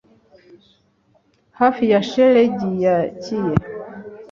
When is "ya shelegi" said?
1.91-2.71